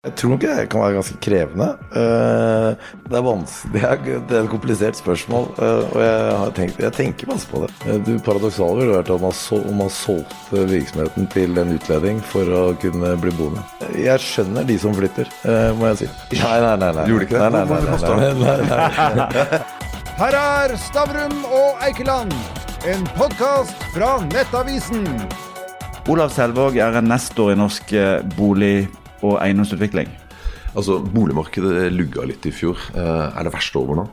[0.00, 1.66] Jeg tror nok det kan være ganske krevende.
[1.92, 3.80] Eh, Det er vanskelig,
[4.30, 7.68] det er, et komplisert spørsmål, eh, og jeg, har tenkt, jeg tenker masse på det.
[7.84, 12.22] Du, Det paradoksale ville vært om man, sol, om man solgte virksomheten til en utlending
[12.30, 13.60] for å kunne bli boende.
[14.00, 16.08] Jeg skjønner de som flytter, eh, må jeg si.
[16.40, 16.88] Nei, nei, nei.
[16.96, 17.04] nei.
[17.04, 17.50] Du gjorde ikke det?
[17.52, 19.60] Nei, nei, nei, nei, nei, nei, nei.
[20.22, 22.32] Her er Stavrum og Eikeland,
[22.88, 25.04] en podkast fra Nettavisen.
[26.08, 28.88] Olav Selvåg er en nestor i norsk eh, bolig-
[29.22, 30.08] og eiendomsutvikling.
[30.70, 32.78] Altså, Boligmarkedet lugga litt i fjor.
[32.94, 34.06] Eh, Er det verste over nå?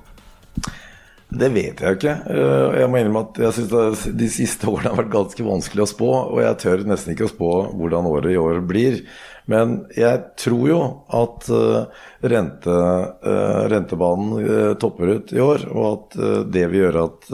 [1.27, 2.13] Det vet jeg ikke.
[2.31, 3.73] Eh, Jeg må innrømme at jeg synes
[4.07, 7.27] at de siste årene har vært ganske vanskelig å spå, og jeg tør nesten ikke
[7.27, 9.01] å spå hvordan året i år blir.
[9.47, 10.79] Men jeg tror jo
[11.19, 12.79] at eh, rente,
[13.27, 16.17] eh, rentebanen topper ut i år, og at
[16.51, 17.29] det vil gjøre at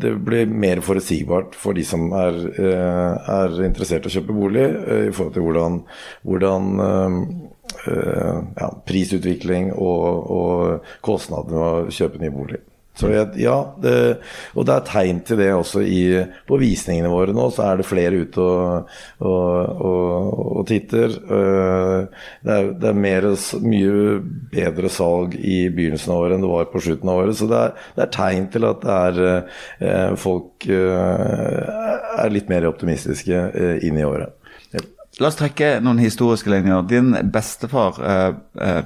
[0.00, 4.64] det blir mer forutsigbart for de som er, eh, er interessert i å kjøpe bolig,
[4.64, 5.80] eh, i forhold til hvordan,
[6.24, 7.18] hvordan eh,
[7.92, 12.60] eh, ja, prisutvikling og, og kostnadene med å kjøpe ny bolig.
[12.94, 13.94] Så jeg, ja, det,
[14.54, 16.02] og det er tegn til det også i,
[16.46, 17.48] på visningene våre nå.
[17.50, 21.18] Så er det flere ute og, og, og, og titter.
[21.18, 22.00] Eh,
[22.44, 23.24] Det er, det er mer,
[23.64, 24.18] mye
[24.52, 27.38] bedre salg i begynnelsen av året enn det var på slutten av året.
[27.38, 31.60] Så det er, det er tegn til at det er eh, folk eh,
[32.20, 33.42] er litt mer optimistiske
[33.86, 34.34] inn i året.
[35.22, 36.86] La oss trekke noen historiske linjer.
[36.90, 38.80] Din bestefar eh,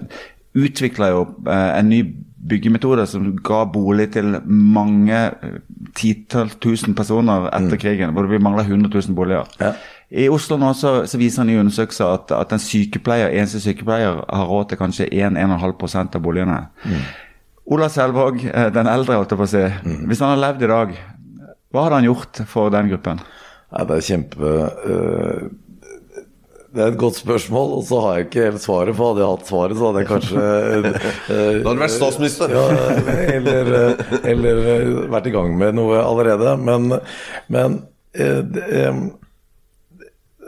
[0.58, 2.02] utvikla jo en ny
[2.38, 5.60] byggemetode som ga bolig til mange eh,
[5.98, 8.14] titall tusen personer etter krigen.
[8.14, 9.48] Hvor vi mangla 100 000 boliger.
[9.60, 9.72] Ja.
[10.08, 14.22] I Oslo nå så, så viser en ny undersøkelse at, at en sykepleier, eneste sykepleier
[14.24, 16.62] har råd til kanskje 1-1,5 av boligene.
[17.68, 19.64] Ola Selvåg, eh, den eldre, holdt jeg på å si.
[20.08, 20.94] Hvis han hadde levd i dag,
[21.74, 23.20] hva hadde han gjort for den gruppen?
[23.68, 24.52] Ja, det er kjempe
[24.88, 25.48] øh,
[26.68, 28.96] Det er et godt spørsmål, og så har jeg ikke helt svaret.
[28.96, 30.90] For hadde jeg hatt svaret, så hadde jeg kanskje øh, øh,
[31.30, 32.52] Da hadde du vært statsminister.
[32.52, 32.64] Ja,
[33.38, 34.02] eller, øh,
[34.32, 36.52] eller øh, vært i gang med noe allerede.
[36.60, 36.92] Men,
[37.48, 37.80] men
[38.20, 39.00] øh, det, øh,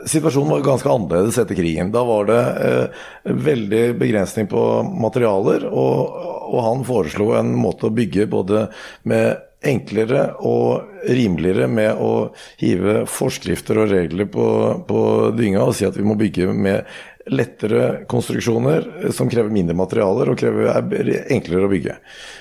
[0.01, 1.91] Situasjonen var ganske annerledes etter krigen.
[1.93, 3.03] Da var det eh,
[3.45, 4.61] veldig begrensning på
[4.97, 6.15] materialer, og,
[6.49, 8.63] og han foreslo en måte å bygge både
[9.05, 14.45] med enklere og rimeligere med å hive forskrifter og regler på,
[14.87, 15.01] på
[15.37, 16.89] dynga og si at vi må bygge med
[17.29, 21.97] lettere konstruksjoner som krever mindre materialer og krever, er enklere å bygge.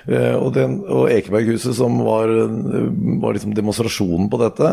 [0.09, 2.33] Eh, Og, den, og Ekeberghuset, som var,
[3.21, 4.73] var liksom demonstrasjonen på dette,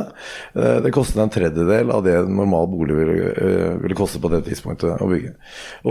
[0.56, 4.31] eh, det kostet en tredjedel av det en normal bolig ville, eh, ville koste på
[4.31, 5.36] det tidspunktet å bygge.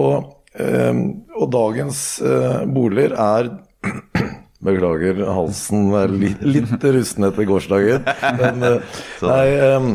[0.00, 1.98] Og, og dagens
[2.72, 3.50] boliger er
[4.64, 8.00] Beklager, halsen er litt, litt rusten etter gårsdagen.
[8.40, 8.76] Men eh,
[9.30, 9.88] nei eh,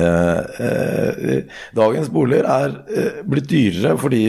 [0.00, 1.40] eh, eh,
[1.78, 4.24] Dagens boliger er eh, blitt dyrere fordi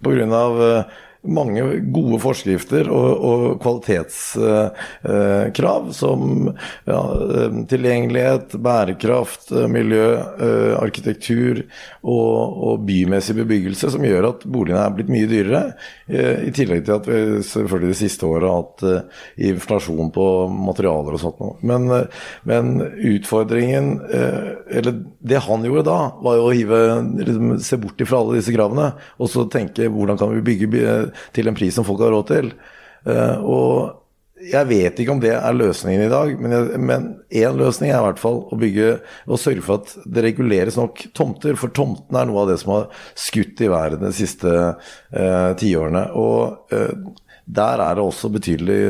[0.00, 0.26] pga.
[0.30, 0.84] Uh,
[1.28, 1.60] mange
[1.92, 6.50] gode forskrifter og, og kvalitetskrav som
[6.88, 7.00] ja,
[7.36, 11.60] eh, tilgjengelighet, bærekraft, eh, miljø, eh, arkitektur
[12.00, 15.62] og, og bymessig bebyggelse som gjør at boligene er blitt mye dyrere.
[16.10, 20.26] Eh, I tillegg til at vi selvfølgelig de siste åra har hatt eh, inflasjon på
[20.52, 21.56] materialer og sånt noe.
[21.66, 22.72] Men, eh, men
[23.12, 26.82] utfordringen, eller det han gjorde da, var jo å hive,
[27.20, 30.86] liksom, se bort ifra alle disse kravene og så tenke hvordan kan vi bygge by-
[31.36, 32.52] til en pris som folk har råd til.
[33.06, 33.99] Og
[34.40, 38.20] jeg vet ikke om det er løsningen i dag, men, én løsning er i hvert
[38.22, 38.92] fall å bygge
[39.28, 41.58] og sørge for at det reguleres nok tomter.
[41.60, 46.06] For tomtene er noe av det som har skutt i været de siste eh, tiårene.
[46.16, 46.94] Og eh,
[47.50, 48.80] der er det også betydelig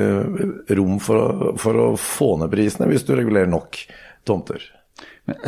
[0.78, 3.82] rom for, for å få ned prisene, hvis du regulerer nok
[4.28, 4.62] tomter.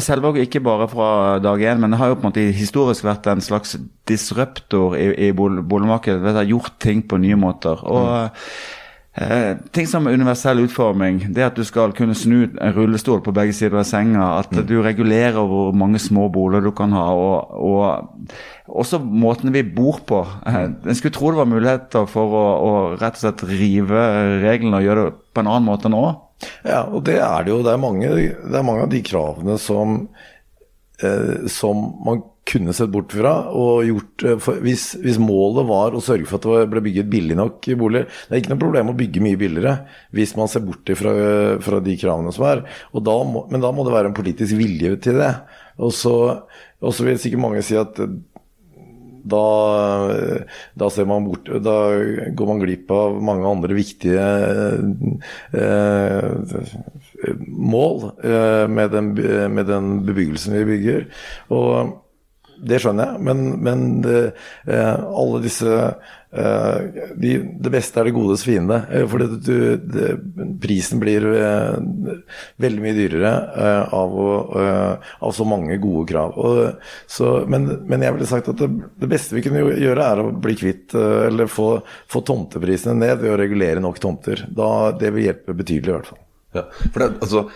[0.02, 3.26] Selvåg ikke bare fra dag én, men det har jo på en måte historisk vært
[3.30, 3.74] en slags
[4.08, 6.22] disruptor i, i boligmarkedet.
[6.22, 7.82] Det har gjort ting på nye måter.
[7.82, 8.30] og
[9.16, 13.52] eh, Ting som universell utforming, det at du skal kunne snu en rullestol på begge
[13.56, 18.76] sider av senga, at du regulerer hvor mange små boliger du kan ha, og, og
[18.82, 20.22] også måten vi bor på.
[20.46, 24.04] Eh, En skulle tro det var muligheter for å, å rett og slett rive
[24.44, 26.04] reglene og gjøre det på en annen måte nå.
[26.66, 27.60] Ja, og det er det jo.
[27.62, 30.08] Det er mange, det er mange av de kravene som,
[31.02, 33.34] eh, som man kunne sett bort fra.
[33.54, 37.36] og gjort, eh, hvis, hvis målet var å sørge for at det ble bygget billig
[37.38, 39.76] nok boliger Det er ikke noe problem å bygge mye billigere
[40.16, 41.14] hvis man ser bort fra,
[41.62, 42.66] fra de kravene som er.
[42.92, 45.32] Da må, men da må det være en politisk vilje til det.
[45.82, 46.16] Og så,
[46.82, 47.98] og så vil sikkert mange si at
[49.22, 49.42] da,
[50.74, 51.76] da, ser man bort, da
[52.34, 54.24] går man glipp av mange andre viktige
[55.54, 56.72] eh,
[57.46, 59.12] mål eh, med, den,
[59.54, 61.06] med den bebyggelsen vi bygger.
[61.54, 62.02] Og
[62.62, 64.18] det skjønner jeg, men, men det,
[64.70, 67.32] eh, alle disse eh, de,
[67.64, 68.78] Det beste er det godes fiende.
[68.92, 70.10] Eh, det, du, det,
[70.62, 71.74] prisen blir eh,
[72.62, 73.32] veldig mye dyrere
[73.66, 74.30] eh, av, å,
[74.62, 76.38] eh, av så mange gode krav.
[76.38, 80.30] Og, så, men, men jeg ville sagt at det, beste vi kunne gjøre, er å
[80.32, 81.74] bli kvitt eh, Eller få,
[82.10, 84.46] få tomteprisene ned ved å regulere nok tomter.
[84.54, 86.22] Da, det vil hjelpe betydelig, i hvert fall.
[86.52, 87.46] Ja, for det, altså,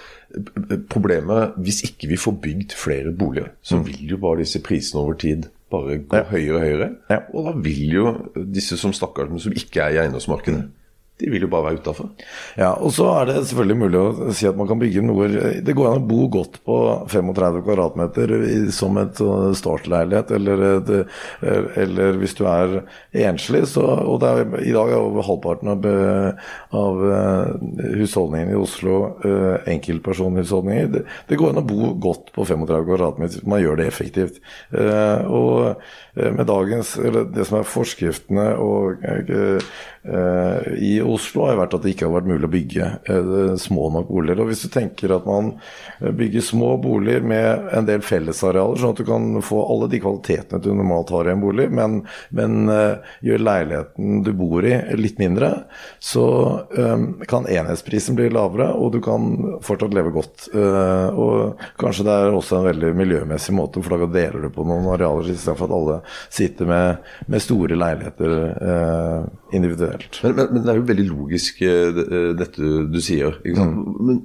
[0.90, 5.12] problemet Hvis ikke vi får bygd flere boliger, så vil jo bare disse prisene over
[5.12, 6.22] tid bare gå Ja.
[6.30, 6.90] høyere og høyere.
[7.10, 7.18] Ja.
[7.34, 8.16] Og da vil jo
[8.54, 10.68] disse som stakkars, men som ikke er i eiendomsmarkedet,
[11.16, 12.10] de vil jo bare være utafor.
[12.60, 15.28] Ja, og så er det selvfølgelig mulig å si at man kan bygge noe
[15.64, 16.76] Det går an å bo godt på
[17.08, 18.34] 35 kvadratmeter
[18.76, 20.92] som et sånn startleilighet, eller, et,
[21.80, 22.78] eller hvis du er
[23.26, 25.86] enslig, så Og det er, i dag er over halvparten av,
[26.76, 30.92] av eh, husholdningene i Oslo eh, enkeltpersonhusholdninger.
[30.92, 34.40] Det, det går an å bo godt på 35 kvadratmeter hvis man gjør det effektivt.
[34.76, 35.80] Eh, og
[36.16, 36.96] eh, med dagens
[37.32, 39.58] det som er forskriftene og eh,
[40.04, 43.88] eh, i Oslo har vært at det ikke har vært mulig å bygge eh, små
[43.94, 44.42] nok boliger.
[44.42, 45.52] Og hvis du tenker at man
[46.00, 50.00] eh, bygger små boliger med en del fellesarealer, sånn at du kan få alle de
[50.02, 51.98] kvalitetene du normalt har i en bolig, men,
[52.36, 55.50] men eh, gjør leiligheten du bor i litt mindre,
[56.02, 56.24] så
[57.28, 59.28] kan enhetsprisen bli lavere, og du kan
[59.64, 60.46] fortsatt leve godt.
[60.52, 64.88] Og kanskje det er også en veldig miljømessig måte, for da deler du på noen
[64.94, 68.34] arealer istedenfor at alle sitter med, med store leiligheter
[69.56, 70.20] individuelt.
[70.22, 73.38] Men, men, men det er jo veldig logisk, eh, eh, dette du sier.
[73.56, 73.76] Sant?
[74.00, 74.22] Men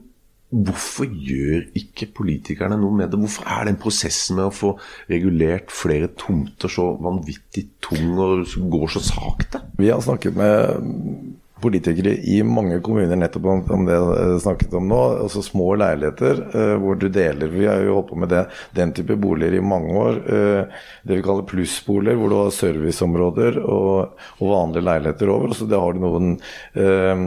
[0.51, 3.19] hvorfor gjør ikke politikerne noe med det?
[3.19, 4.73] Hvorfor er den prosessen med å få
[5.11, 9.63] regulert flere tomter så vanvittig tung og går så sakte?
[9.79, 14.87] Vi har snakket med politikere i mange kommuner nettopp om, om det jeg snakket om
[14.89, 15.01] nå.
[15.25, 17.51] Altså små leiligheter eh, hvor du deler.
[17.51, 18.45] Vi har jo holdt på med det,
[18.77, 20.19] den type boliger i mange år.
[20.25, 25.53] Eh, det vi kaller plussboliger, hvor du har serviceområder og, og vanlige leiligheter over.
[25.53, 26.33] Og så det har du noen
[26.73, 27.25] eh,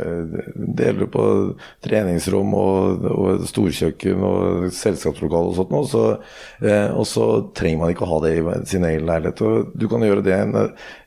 [0.00, 0.40] eh,
[0.74, 1.24] Deler på
[1.84, 5.88] treningsrom og, og storkjøkken og selskapslokale og sånt noe.
[5.88, 6.04] Så,
[6.64, 9.44] eh, og så trenger man ikke å ha det i sin egen leilighet.
[9.44, 10.40] Og du kan gjøre det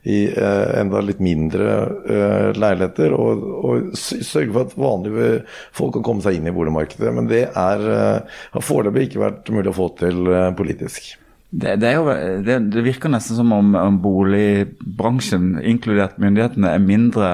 [0.08, 5.30] i eh, enda litt mindre eh, leiligheter, og, og sørge for at vanlige
[5.76, 7.14] folk kan komme seg inn i boligmarkedet.
[7.14, 11.14] Men det er, eh, har foreløpig ikke vært mulig å få til eh, politisk.
[11.48, 12.04] Det, det, jo,
[12.44, 17.30] det, det virker nesten som om, om boligbransjen, inkludert myndighetene, er mindre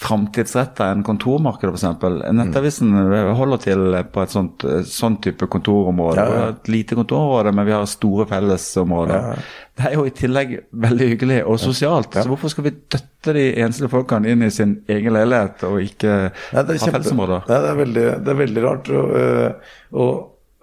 [0.00, 2.04] framtidsretta enn kontormarkedet, f.eks.
[2.32, 2.94] Nettavisen
[3.36, 6.24] holder til på et sånt sånn type kontorområde.
[6.24, 6.46] Ja, ja.
[6.54, 9.42] Et lite kontorområde, men vi har store fellesområder.
[9.76, 10.56] Det er jo i tillegg
[10.86, 12.16] veldig hyggelig og sosialt.
[12.16, 16.16] Så hvorfor skal vi døtte de enslige folkene inn i sin egen leilighet og ikke
[16.32, 17.46] ha fellesområder?
[17.50, 18.90] Nei, det, er veldig, det er veldig rart.
[18.96, 20.12] Og, øh, og,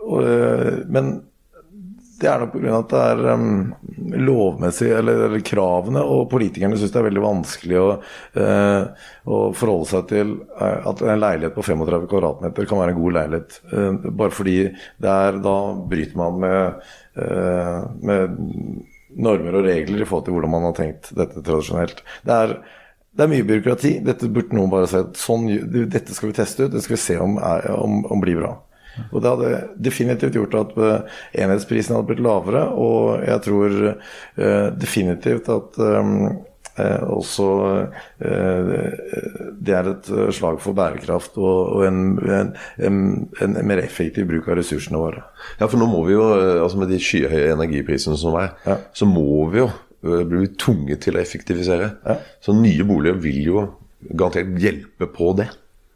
[0.01, 1.13] og, øh, men
[2.18, 2.72] det er nok pga.
[2.80, 3.74] at det er um,
[4.28, 7.88] lovmessig, eller, eller kravene, og politikerne syns det er veldig vanskelig å,
[8.40, 13.02] uh, å forholde seg til øh, at en leilighet på 35 kvadratmeter kan være en
[13.02, 13.60] god leilighet.
[13.74, 14.58] Uh, bare fordi
[15.04, 15.58] det er, da
[15.94, 16.90] bryter man med,
[18.06, 18.36] med
[19.18, 22.04] normer og regler i forhold til hvordan man har tenkt dette tradisjonelt.
[22.25, 22.60] Det er
[23.18, 23.92] det er mye byråkrati.
[24.06, 25.48] Dette burde noen bare si sånn,
[25.90, 28.52] dette skal vi teste ut, det skal vi se om, er, om, om blir bra.
[29.11, 34.67] Og Det hadde definitivt gjort at eh, enhetsprisen hadde blitt lavere, og jeg tror eh,
[34.79, 36.11] definitivt at eh,
[36.83, 37.47] eh, også
[38.21, 38.71] eh,
[39.57, 42.51] det er et slag for bærekraft og, og en, en,
[42.89, 42.99] en,
[43.42, 45.23] en mer effektiv bruk av ressursene våre.
[45.59, 46.27] Ja, for nå må vi jo,
[46.63, 48.77] altså med de skyhøye energiprisene som er, Ja.
[48.94, 49.69] så må vi jo
[50.30, 51.87] bli tvunget til å effektivisere.
[52.06, 52.19] Ja.
[52.45, 53.63] Så nye boliger vil jo
[54.13, 55.47] garantert hjelpe på det.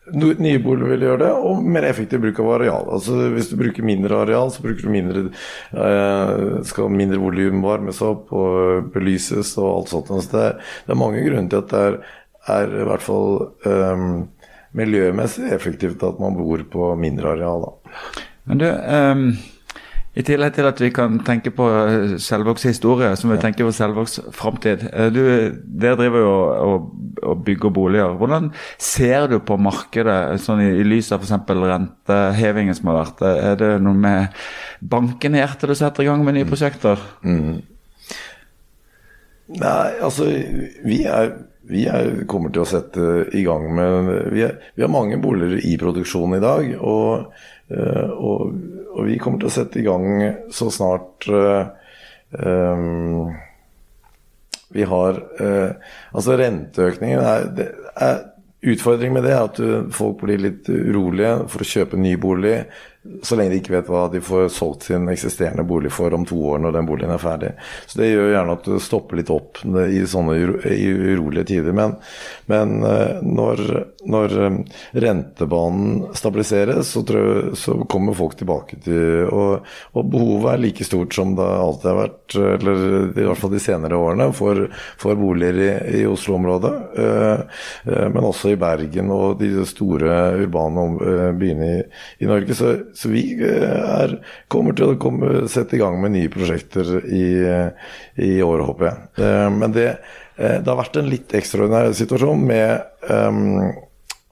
[0.10, 2.88] Nye boliger vil gjøre det, og mer effektiv bruk av areal.
[2.96, 8.02] Altså Hvis du bruker mindre areal, så bruker du mindre eh, skal mindre volum varmes
[8.02, 10.10] opp og belyses og alt sånt.
[10.10, 12.00] Så det, er, det er mange grunner til at det er,
[12.58, 13.30] er i hvert fall
[13.70, 14.08] eh,
[14.82, 17.68] miljømessig effektivt at man bor på mindre areal.
[17.68, 18.02] Da.
[18.50, 19.26] Men du, ehm,
[20.12, 23.64] i tillegg til at vi kan tenke på eh, Selvågs historie, så må vi tenke
[23.64, 24.84] på Selvågs framtid.
[24.92, 25.22] Eh, Du,
[25.64, 26.90] Dere driver jo og,
[27.24, 28.18] og, bygger boliger.
[28.20, 31.48] Hvordan ser du på markedet sånn i, i lys av f.eks.
[31.48, 33.24] rentehevingen som har vært?
[33.30, 34.42] Er det noe med
[34.82, 37.00] banken i hjertet du setter i gang med nye prosjekter?
[39.52, 40.28] Nei, altså
[40.84, 41.34] vi er
[41.72, 45.62] vi er, kommer til å sette i gang med Vi, er, vi har mange boliger
[45.68, 46.74] i produksjon i dag.
[46.78, 47.32] Og,
[47.72, 48.56] eh, og,
[48.92, 50.06] og vi kommer til å sette i gang
[50.54, 53.32] så snart em,
[54.72, 55.72] vi har eh,
[56.16, 58.22] Altså renteøkningen er, det er
[58.62, 59.58] Utfordringen med det er at
[59.98, 62.60] folk blir litt urolige for å kjøpe ny bolig.
[63.24, 66.38] Så lenge de ikke vet hva de får solgt sin eksisterende bolig for om to
[66.52, 67.50] år når den boligen er ferdig.
[67.90, 71.74] Så det gjør gjerne at du stopper litt opp i sånne urolige tider.
[71.74, 71.96] Men,
[72.52, 73.64] men eh, når,
[74.06, 74.60] når eh,
[75.02, 79.66] rentebanen stabiliseres, så, jeg, så, kommer folk tilbake til og,
[79.96, 82.86] og, behovet er like stort som det alltid har vært, eller
[83.18, 84.68] i hvert fall de senere årene, for,
[85.02, 85.72] for boliger i,
[86.04, 86.74] i Oslo-området.
[87.02, 87.66] Eh,
[88.14, 91.84] men også i Bergen og de store urbane byene i,
[92.22, 92.54] i Norge.
[92.58, 94.18] Så så vi eh, er,
[94.52, 97.28] kommer til å komme, sette i gang med nye prosjekter i,
[98.22, 99.06] i år, håper jeg.
[99.26, 99.88] Eh, men det,
[100.38, 103.06] eh, det, har vært en litt ekstraordinær situasjon med,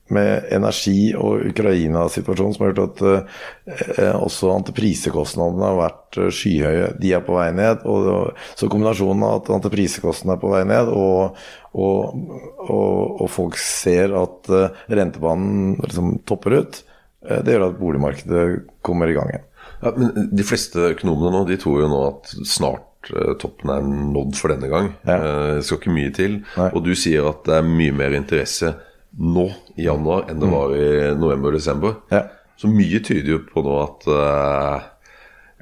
[0.09, 6.91] med energi- og Ukraina-situasjonen som har gjort at også antiprisekostnadene har vært skyhøye.
[6.99, 7.85] De er på vei ned.
[7.85, 11.39] Og, så kombinasjonen av at antiprisekostnadene er på vei ned, og,
[11.77, 12.27] og,
[12.65, 14.49] og, og folk ser at
[14.89, 16.88] rentebanen liksom topper ut, Eh,
[17.19, 18.43] det gjør at boligmarkedet
[18.85, 19.49] kommer i gang igjen.
[19.79, 23.85] Ja, men De fleste økonomene nå de tror jo nå at snart uh, toppen er
[23.85, 24.91] nådd for denne gang.
[25.07, 25.17] Ja.
[25.19, 26.39] Uh, det skal ikke mye til.
[26.59, 26.69] Nei.
[26.73, 28.73] Og du sier at det er mye mer interesse
[29.19, 29.47] nå
[29.79, 30.55] i januar enn det mm.
[30.55, 31.95] var i november-desember.
[32.13, 32.25] Ja.
[32.59, 34.89] Så mye tyder jo på nå at uh,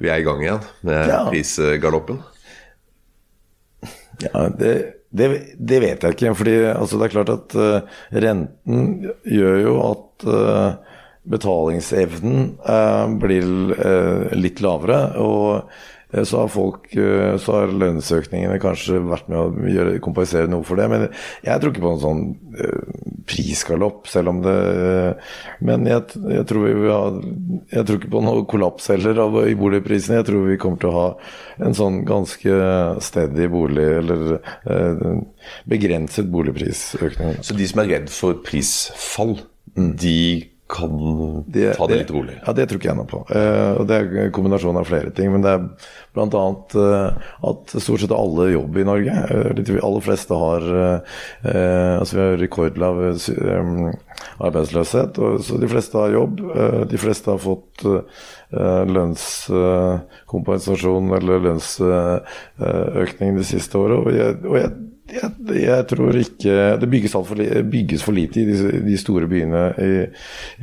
[0.02, 1.22] vi er i gang igjen med ja.
[1.30, 2.20] prisgaloppen.
[4.18, 4.72] Ja, det,
[5.14, 6.34] det, det, vet jeg ikke.
[6.34, 7.54] fordi altså, det er klart at
[8.10, 10.26] renten gjør jo at
[11.28, 15.00] betalingsevnen eh, blir eh, litt lavere.
[15.20, 15.70] og
[16.14, 20.80] eh, så har folk, så har lønnsøkningene kanskje vært med å gjøre, kompensere noe for
[20.80, 20.86] det.
[20.88, 21.04] Men
[21.44, 22.22] jeg tror ikke på en sånn
[23.28, 24.54] prisgalopp, selv om det
[25.60, 27.02] Men jeg, jeg, tror vi vil ha,
[27.74, 30.22] jeg tror ikke på noe kollaps heller av, i boligprisene.
[30.22, 31.06] Jeg tror vi kommer til å ha
[31.68, 32.56] en sånn ganske
[33.04, 34.40] steady bolig, eller
[35.68, 37.42] begrenset boligprisøkning.
[37.44, 39.42] Så de som er redd for prisfall,
[39.76, 39.92] mm.
[40.00, 40.22] de
[40.68, 40.92] kan
[41.46, 42.34] det, ta det, litt rolig?
[42.42, 43.22] Ja, det tror ikke jeg noe på.
[43.30, 45.30] Uh, Det er en kombinasjon av flere ting.
[45.32, 45.64] Men det er
[46.16, 46.44] bl.a.
[46.74, 49.14] Uh, at stort sett alle jobber i Norge.
[49.30, 51.00] Eh, de aller fleste har eh,
[51.98, 53.92] Altså vi har rekordlav um,
[54.42, 56.40] arbeidsløshet, og, så de fleste har jobb.
[56.50, 57.84] Eh, de fleste har fått
[58.48, 63.98] lønnskompensasjon eller lønnsøkning de siste året.
[64.00, 64.70] Og jeg, og jeg
[65.08, 65.30] jeg,
[65.62, 69.92] jeg, tror ikke Det bygges, for, bygges for lite i de, de store byene i,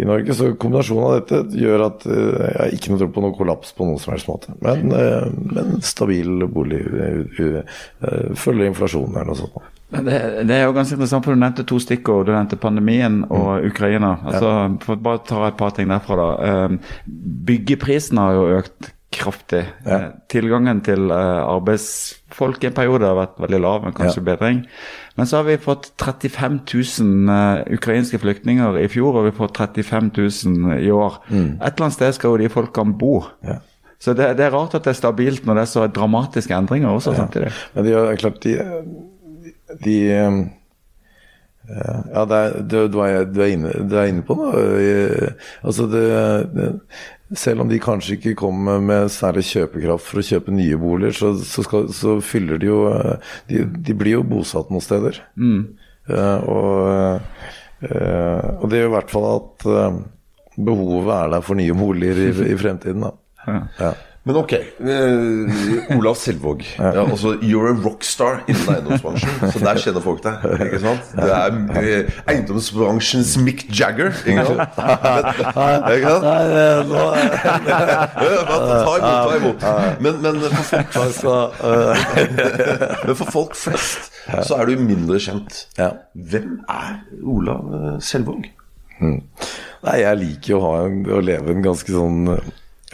[0.01, 0.35] i, Norge.
[0.37, 3.87] Så kombinasjonen av dette gjør at jeg jeg ikke noe tro på noe kollaps på
[3.87, 4.55] noen som helst måte.
[4.63, 7.77] Men, eh, men stabil bolig eh,
[8.39, 9.71] følger inflasjonen eller noe sånt.
[9.95, 10.17] Det,
[10.49, 12.25] det, er jo ganske interessant, for Du nevnte to stikkord.
[12.27, 13.69] Du nevnte pandemien og mm.
[13.69, 14.15] Ukraina.
[14.25, 14.51] Altså,
[14.83, 16.17] for Bare ta et par ting derfra.
[16.19, 16.67] da.
[17.49, 19.63] Byggeprisen har jo økt kraftig.
[19.85, 19.99] Ja.
[20.31, 24.27] Tilgangen til arbeidsfolk i en periode har vært veldig lav, men kanskje ja.
[24.33, 24.63] bedring.
[25.15, 29.53] Men så har vi fått 35 000 uh, ukrainske flyktninger i fjor, og vi får
[29.55, 31.21] 35 000 i år.
[31.29, 31.55] Mm.
[31.61, 33.15] Et eller annet sted skal jo de folkene bo.
[33.45, 33.61] Ja.
[33.99, 36.91] Så det, det, er rart at det er stabilt når det er så dramatiske endringer
[36.91, 37.53] også samtidig.
[37.73, 38.59] Men det er klart, de,
[39.85, 40.45] de um
[41.65, 45.31] ja, er, du, du, er, du, er inne, du, er, inne, på noe.
[45.65, 46.05] Altså det,
[46.53, 46.67] det,
[47.33, 51.31] selv om de kanskje ikke kommer med særlig kjøpekraft for å kjøpe nye boliger, så,
[51.41, 52.79] så, skal, så fyller de jo
[53.49, 55.23] de, de, blir jo bosatt noen steder.
[55.33, 55.63] Mm.
[56.05, 57.21] Uh, og,
[57.81, 60.01] uh, og, det gjør i hvert fall at uh,
[60.55, 63.07] behovet er der for nye boliger i, i fremtiden.
[63.07, 63.15] Da.
[63.47, 63.61] Ja.
[63.79, 63.95] Ja.
[64.25, 66.63] Men ok, uh, Olav Selvåg.
[66.85, 67.03] Ja.
[67.03, 70.43] Altså, you're a rockstar innen eiendomsbransjen, så der kjenner folk deg.
[70.65, 71.11] ikke sant?
[71.17, 74.61] Du er uh, eiendomsbransjens Mick Jagger, ikke sant?
[75.95, 76.25] ikke sant?
[78.85, 80.01] Ta imot, ta imot.
[80.01, 81.23] Men, men, for folk, flest,
[83.05, 84.11] men for folk flest
[84.45, 85.65] så er du mindre kjent.
[85.77, 88.49] Hvem er Olav eh, Selvåg?
[88.99, 89.19] Hmm.
[89.85, 90.85] Nei, jeg liker jo å, ha,
[91.17, 92.29] å leve en ganske sånn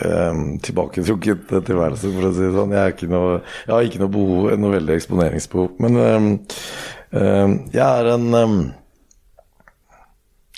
[0.06, 2.76] um, tilbaketrukket tilværelse, for å si det sånn.
[2.76, 5.74] Jeg, noe, jeg, har ikke noe behov, noe veldig eksponeringsbehov.
[5.84, 6.30] Men um,
[7.12, 8.30] um, jeg er en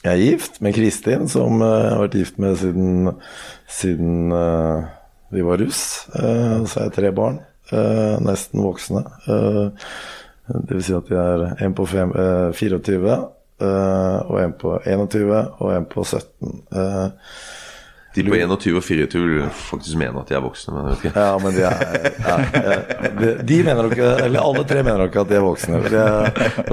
[0.04, 3.14] Jeg er gift med Kristin, som uh, jeg har vært gift med siden,
[3.72, 4.84] siden uh,
[5.32, 5.84] vi var russ.
[6.12, 7.40] Uh, så har jeg tre barn,
[8.22, 9.02] nesten voksne.
[9.24, 12.12] det vil si at jeg er en på fem,
[12.54, 13.16] 24,
[13.64, 16.60] og en på 21 og en på 17.
[18.14, 21.06] De på 21 og 24 vil faktisk mene at de er voksne, men jeg vet
[21.06, 21.24] ikke.
[21.24, 21.78] Ja, men de er
[22.28, 22.36] ja,
[23.20, 25.80] de, de, mener ikke, Eller alle tre mener ikke at de er voksne.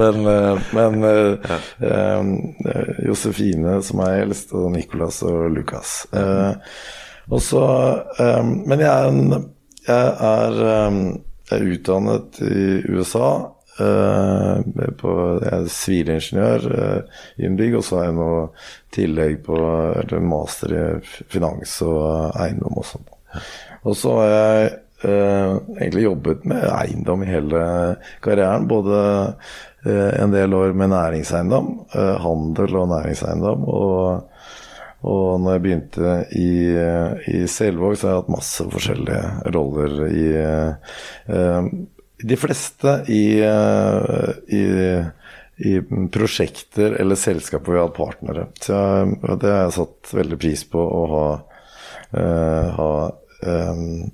[0.01, 0.29] men,
[0.77, 1.61] men ja.
[1.81, 5.95] uh, Josefine, som er eldst, og Nicolas og Lukas.
[6.13, 6.53] Uh,
[7.31, 7.63] også,
[8.19, 9.51] um, Men jeg er, en,
[9.87, 11.01] jeg er, um,
[11.51, 13.31] jeg er utdannet i USA.
[13.87, 16.69] Eh, på, jeg er sivilingeniør
[17.41, 18.45] i en bygg, og så har jeg noe
[18.95, 19.59] tillegg på
[20.03, 20.85] eller master i
[21.31, 23.11] finans og eiendom og sånn.
[23.87, 24.71] Og så har jeg
[25.09, 27.63] eh, egentlig jobbet med eiendom i hele
[28.25, 28.67] karrieren.
[28.71, 28.99] Både
[29.85, 33.65] eh, en del år med næringseiendom, eh, handel og næringseiendom.
[33.69, 34.27] og
[35.01, 36.51] og når jeg begynte i,
[37.33, 41.71] i Selvåg, så har jeg hatt masse forskjellige roller i eh,
[42.23, 44.63] De fleste i, eh, i,
[45.57, 45.75] i,
[46.13, 48.47] prosjekter eller selskaper vi har hatt partnere.
[48.61, 48.77] Så
[49.41, 51.27] det har jeg satt veldig pris på å ha,
[52.17, 52.91] uh, ha
[53.47, 54.11] um,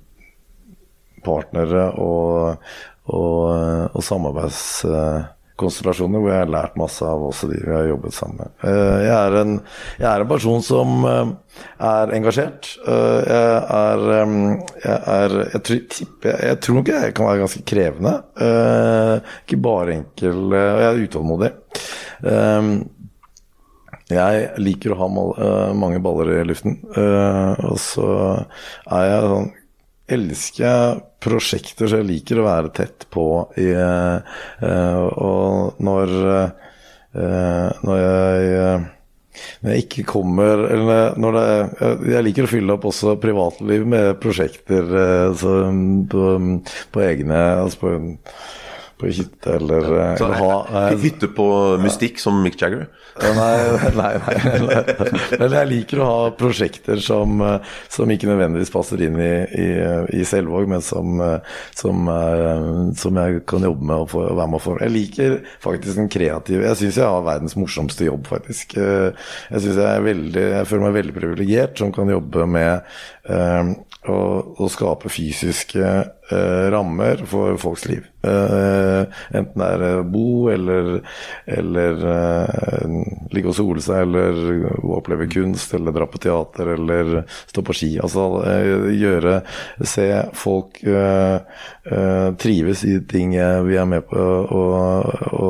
[1.25, 2.69] partnere og,
[3.11, 3.41] og,
[3.91, 4.61] og samarbeids
[5.57, 8.53] konstellasjoner hvor jeg har lært masse av også de vi har jobbet sammen med.
[8.69, 9.55] Eh, jeg er en,
[9.97, 11.31] jeg er en person som eh,
[11.89, 12.69] er engasjert.
[12.87, 15.79] Eh, jeg er Jeg, er, jeg, tror,
[16.47, 18.13] jeg tror nok jeg kan være ganske krevende.
[19.43, 20.43] Ikke bare enkel.
[20.51, 21.51] Og jeg er utålmodig.
[24.07, 25.07] Jeg liker å ha
[25.75, 26.79] mange baller i luften.
[26.93, 28.09] Og så
[28.85, 29.49] er jeg sånn
[30.07, 33.25] elsker prosjekter, så jeg liker å være tett på
[33.59, 34.19] i uh,
[34.63, 36.13] Og når,
[37.17, 38.85] uh, når jeg
[39.61, 41.49] når jeg ikke kommer Eller når det,
[42.09, 45.45] jeg liker å fylle opp også privatliv med prosjekter uh,
[46.09, 46.29] på,
[46.93, 47.91] på, egne altså på,
[48.97, 51.49] på hytte eller, eller ha Hytte på
[51.83, 52.87] mystikk som Mick Jagger?
[53.37, 54.35] Nei, nei, nei.
[55.41, 57.41] Men jeg liker å ha prosjekter som,
[57.91, 59.67] som ikke nødvendigvis passer inn i, i,
[60.19, 61.21] i Selvåg, men som,
[61.77, 62.11] som,
[62.97, 64.85] som, jeg kan jobbe med og, få, være med å forme.
[64.87, 68.77] Jeg liker faktisk den kreative Jeg syns jeg har verdens morsomste jobb, faktisk.
[68.77, 72.93] Jeg jeg, veldig, jeg føler meg veldig privilegert som kan jobbe med
[74.11, 74.19] å,
[74.57, 78.05] å, skape fysiske eh, rammer for folks liv.
[78.27, 80.89] Eh, enten det er bo eller,
[81.57, 82.97] eller eh,
[83.35, 87.91] ligge og sole seg, eller oppleve kunst, eller dra på teater, eller stå på ski.
[88.03, 89.39] Altså eh, gjøre
[89.87, 91.37] Se folk uh,
[92.41, 93.35] trives i ting
[93.67, 94.63] vi er med på å,
[95.37, 95.49] å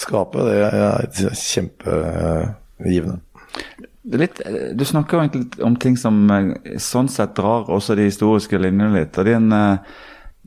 [0.00, 0.44] skape.
[0.48, 3.18] Det er kjempegivende.
[4.08, 4.40] Litt,
[4.72, 6.22] du snakker jo egentlig om ting som
[6.80, 9.18] sånn sett drar også de historiske linjene litt.
[9.18, 9.80] og det er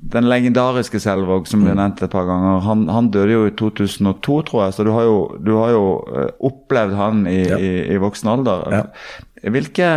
[0.02, 3.54] den legendariske Selvåg, som ble nevnte nevnt et par ganger, han, han, døde jo i
[3.58, 4.76] 2002, tror jeg.
[4.76, 7.60] Så du har jo, du har jo eh, opplevd han i, ja.
[7.62, 8.68] i, i voksen alder.
[8.74, 8.84] Ja.
[9.54, 9.94] Hvilke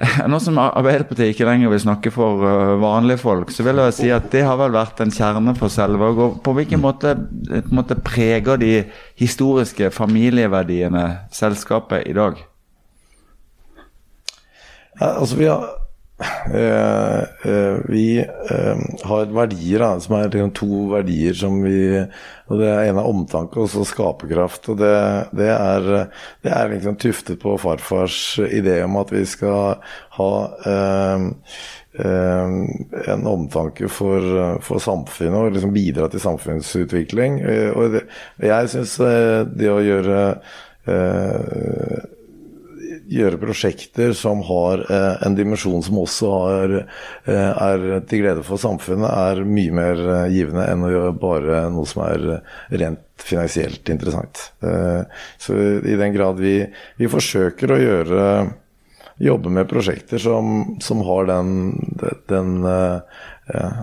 [0.30, 2.44] Nå som Arbeiderpartiet ikke lenger vil snakke for
[2.80, 6.20] vanlige folk, så vil jeg si at det har vel vært en kjerne for Selvåg.
[6.24, 8.84] Og på hvilken måte, på måte preger de
[9.18, 12.38] historiske familieverdiene selskapet i dag?
[15.00, 15.62] Altså vi har
[17.44, 21.78] eh, vi eh, har verdier da, som er liksom to verdier som vi
[22.50, 24.68] og Det er en av omtanke og så skaperkraft.
[24.72, 24.94] og Det,
[25.38, 26.10] det er,
[26.42, 29.78] det er liksom tuftet på farfars idé om at vi skal
[30.18, 30.32] ha
[33.14, 37.38] en omtanke for, for, samfunnet og liksom bidra til samfunnsutvikling.
[37.78, 38.02] Og det,
[38.42, 38.98] jeg syns
[39.54, 40.18] det å gjøre
[43.10, 46.74] gjøre prosjekter som har eh, en dimensjon som også har,
[47.26, 51.62] eh, er til glede for samfunnet, er mye mer eh, givende enn å gjøre bare
[51.74, 52.26] noe som er
[52.70, 54.46] rent finansielt interessant.
[55.36, 56.54] Så i den grad vi,
[56.96, 58.22] vi forsøker å gjøre
[59.20, 61.50] jobbe med prosjekter som, som har den,
[62.32, 63.82] den eh,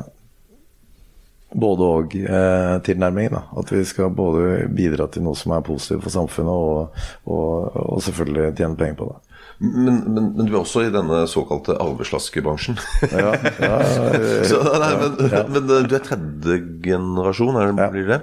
[1.56, 3.38] både og-tilnærmingen.
[3.40, 7.80] Eh, at vi skal både bidra til noe som er positivt for samfunnet, og, og,
[7.96, 9.22] og selvfølgelig tjene penger på det.
[9.60, 12.78] Men, men, men, du er også i denne såkalte arveslaskebransjen.
[13.10, 13.78] ja, ja,
[14.50, 15.16] Så, nei, men,
[15.50, 18.20] men, du er tredje generasjon, er det, blir det?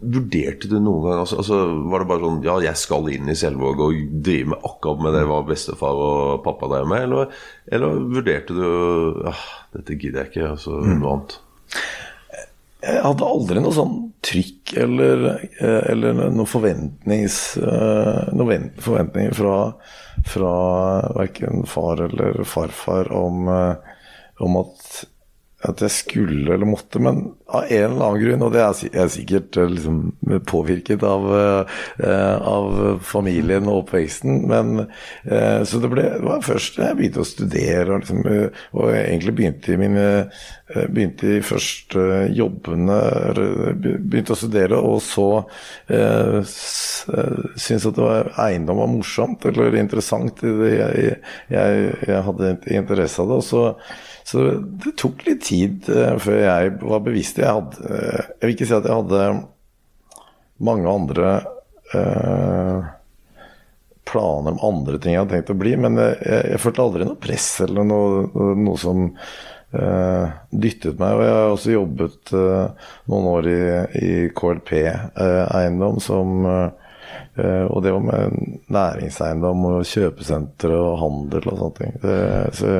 [0.00, 1.56] Vurderte du noen gang altså, altså,
[1.92, 5.12] Var det bare sånn Ja, jeg skal inn i Selvåg og drive med akkurat med
[5.12, 7.04] det hva bestefar og pappa drev med?
[7.04, 7.34] Eller,
[7.68, 8.64] eller vurderte du
[9.26, 9.34] ja,
[9.76, 10.94] Dette gidder jeg ikke, altså mm.
[11.02, 11.36] noe annet?
[12.80, 15.24] Jeg hadde aldri noe sånn trykk eller,
[15.60, 16.48] eh, eller noen eh,
[18.80, 19.56] forventninger fra,
[20.28, 20.54] fra
[21.16, 23.98] verken far eller farfar om, eh,
[24.40, 25.04] om at
[25.68, 27.18] at jeg skulle eller måtte, men
[27.50, 29.98] av en eller annen grunn, og det er sikkert eh, liksom
[30.48, 36.80] påvirket av, eh, av, familien og oppveksten, men eh, Så det, ble, det var først
[36.80, 38.24] jeg begynte å studere, og, liksom,
[38.72, 40.08] og egentlig begynte i mine
[40.70, 42.02] begynte i første
[42.36, 42.98] jobbene
[43.80, 45.28] Begynte å studere, og så
[45.90, 50.40] eh, syntes at det var eiendom var morsomt eller interessant.
[50.44, 51.16] Jeg,
[51.50, 53.40] jeg, jeg hadde interesse av det.
[53.40, 53.64] og så
[54.30, 57.40] så det tok litt tid eh, før jeg var bevisst.
[57.42, 59.24] Jeg, hadde, eh, jeg vil ikke si at jeg hadde
[60.62, 61.32] mange andre
[61.98, 62.90] eh,
[64.10, 66.18] planer om andre ting jeg hadde tenkt å bli, men jeg,
[66.52, 71.16] jeg, følte aldri noe press eller noe, noe som eh, dyttet meg.
[71.16, 73.60] Og jeg har også jobbet eh, noen år i,
[73.98, 76.46] i KLP eh, Eiendom som
[77.40, 81.94] og det var med næringseiendom og kjøpesenter og handel og sånne ting.
[82.02, 82.16] Det,
[82.58, 82.72] så,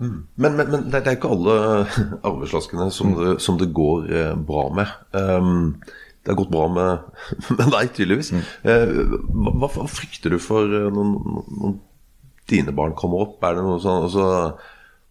[0.00, 1.56] Men, men, men det er ikke alle
[2.28, 4.94] arveslaskene som, det, som det går eh, bra med.
[5.12, 5.76] Um,
[6.22, 7.20] det har gått bra med,
[7.58, 8.32] med deg, tydeligvis.
[8.36, 8.42] Mm.
[8.64, 11.14] hva, hva, hva frykter du for eh, når,
[11.58, 11.76] når
[12.52, 13.38] dine barn kommer opp?
[13.44, 14.28] Er det noe sånn altså,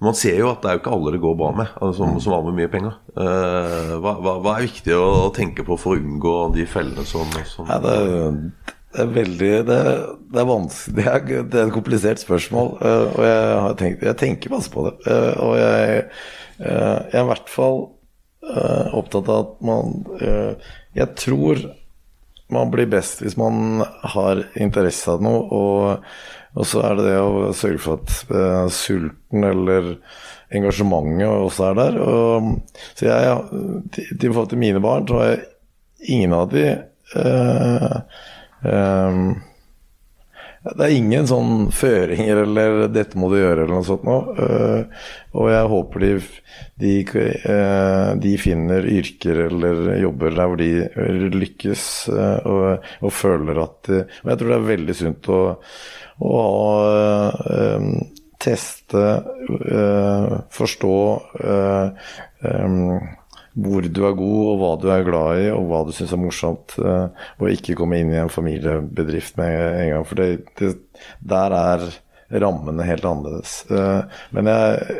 [0.03, 2.19] Man ser jo at det er jo ikke alle det går bra med, altså, som,
[2.21, 2.97] som har med mye penger.
[3.17, 7.33] Uh, hva, hva, hva, er viktig å, tenke på for å unngå de fellene som,
[7.49, 9.79] som ja, det, det, er veldig Det,
[10.33, 14.19] det er vanskelig det er, det er, et komplisert spørsmål, uh, og jeg, tenkt, jeg
[14.21, 14.95] tenker masse på det.
[15.07, 16.05] Uh, og jeg,
[16.61, 17.85] uh, jeg er i hvert fall
[18.47, 19.89] opptatt av at man
[20.95, 21.59] Jeg tror
[22.53, 23.81] man blir best hvis man
[24.13, 26.05] har interesse av noe, og,
[26.55, 29.97] og så er det det å sørge for at sulten eller
[30.55, 31.99] engasjementet også er der.
[31.99, 33.35] Og, så jeg,
[34.15, 35.43] til forhold til mine barn, så har jeg
[36.15, 36.65] ingen av de
[38.65, 39.37] Um,
[40.67, 44.17] det er ingen sånn føringer eller 'dette må du gjøre' eller noe sånt nå.
[44.35, 45.05] Uh,
[45.37, 46.11] og jeg håper de,
[46.81, 46.93] de,
[47.45, 50.71] uh, de, finner yrker eller jobber der hvor de
[51.37, 55.41] lykkes uh, og, og, føler at Og jeg tror det er veldig sunt å,
[56.27, 56.41] å
[57.77, 57.93] um,
[58.37, 59.05] teste,
[60.53, 60.97] forstå
[61.41, 62.99] um,
[63.57, 66.21] hvor du er god, og hva du er glad i, og hva du syns er
[66.21, 66.77] morsomt.
[66.77, 67.09] Uh,
[67.41, 70.07] og ikke komme inn i en familiebedrift med en gang.
[70.07, 70.73] For det, det,
[71.25, 71.87] der er
[72.43, 73.59] rammene helt annerledes.
[73.71, 74.97] Uh, men jeg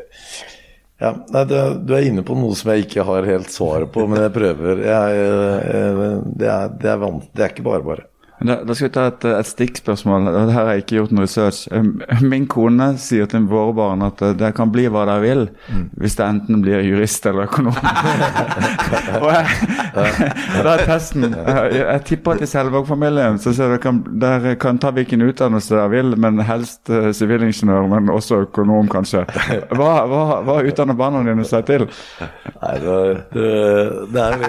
[0.98, 4.08] ja, nei, du, Du er inne på noe som jeg ikke har helt svaret på,
[4.10, 4.82] men jeg prøver.
[4.82, 7.04] Jeg, jeg, det, er, det, er
[7.38, 8.08] det er ikke bare bare.
[8.40, 10.28] Da, da, skal vi ta et, et stikkspørsmål.
[10.30, 11.64] Her har jeg ikke gjort noe research.
[12.22, 15.88] Min kone sier til våre barn at det kan bli hva de vil, mm.
[15.98, 17.74] hvis det enten blir jurist eller økonom.
[19.24, 19.48] og jeg,
[19.98, 24.94] da er testen Jeg, jeg tipper at i Selvåg-familien så ser dere dere kan ta
[24.94, 29.26] hvilken utdannelse dere vil, men helst sivilingeniør, uh, men også økonom, kanskje.
[29.74, 31.88] Hva, hva, hva utdanner barna dine seg til?
[32.22, 33.02] Nei, det,
[33.34, 33.50] det,
[34.14, 34.46] det, er,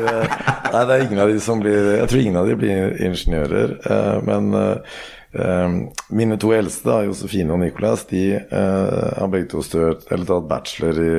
[0.76, 3.77] det er ingen av de som blir Jeg tror ingen av de blir ingeniører.
[3.84, 5.72] Eh, men eh,
[6.08, 11.02] mine to eldste, Josefine og Nicolas, de eh, har begge to størt, eller tatt bachelor
[11.02, 11.12] i,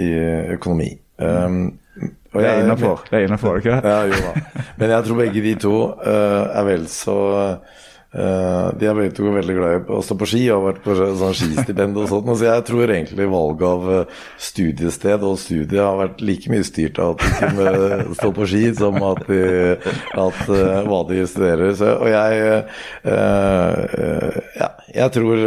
[0.00, 0.08] i
[0.56, 0.94] økonomi.
[1.20, 1.64] Mm.
[2.32, 4.62] det er innafor, det er innafor, ikke Ja, jo da.
[4.80, 7.18] Men jeg tror begge de to er vel så
[8.10, 10.80] Uh, de er begge to veldig glad i å stå på ski og har vært
[10.82, 12.26] på sånn skistipend og sånt.
[12.40, 16.98] Så jeg tror egentlig valget av uh, studiested og studie har vært like mye styrt
[16.98, 17.68] av at de kunne
[18.18, 19.38] stå på ski, som at, de,
[20.24, 21.70] at uh, hva de studerer.
[21.78, 22.18] Så, og jeg
[24.60, 25.38] Ja, jeg tror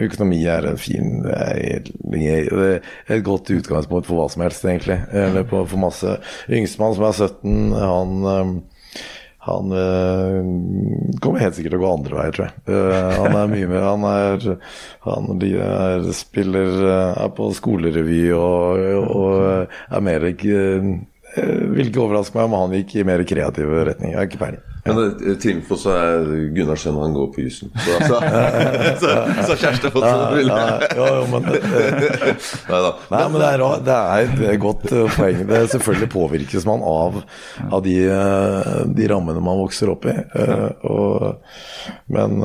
[0.00, 5.02] økonomi er en fin Et godt utgangspunkt for hva som helst, egentlig.
[5.12, 6.16] Eller på, for masse.
[6.48, 8.62] Yngstemann som er 17, han
[9.42, 10.36] han øh,
[11.22, 12.54] kommer helt sikkert til å gå andre veier, tror jeg.
[12.70, 14.44] Uh, han er mye med Han er,
[15.02, 20.60] han er spiller eh, Er på skolerevy og, og er mer ikke
[21.74, 24.12] Vil ikke overraske meg om han gikk i mer kreativ retning.
[24.12, 24.71] Jeg har ikke peiling.
[24.84, 25.76] Men ja.
[25.78, 26.24] så er
[26.56, 27.70] Gunnar Schøn, han går på jussen.
[27.78, 28.16] Så, så,
[28.98, 29.10] så,
[29.46, 30.64] så kjæreste har fått ja, vil ja,
[30.98, 31.44] ja, men,
[32.72, 32.90] Nei da.
[33.12, 35.44] Nei, men det er, det er, et godt eh, poeng.
[35.46, 37.20] Det selvfølgelig påvirkes man av,
[37.70, 40.16] av de, eh, de, rammene man vokser opp i.
[40.18, 41.30] Eh, og,
[42.10, 42.42] men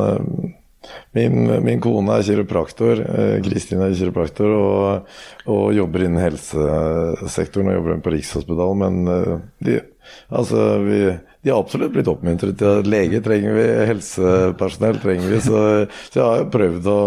[1.18, 3.02] Min, min, kone er kiropraktor,
[3.44, 5.10] Kristin er kiropraktor og,
[5.50, 8.80] og, jobber innen helsesektoren og jobber på Rikshospitalet.
[8.86, 9.82] Men de,
[10.30, 11.02] altså, vi,
[11.48, 15.40] de har absolutt blitt oppmuntret til at lege trenger vi, helsepersonell trenger vi.
[15.46, 15.62] Så,
[16.10, 16.98] så jeg har jo prøvd å